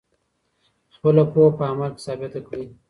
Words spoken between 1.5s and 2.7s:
په عمل کي ثابته کړئ.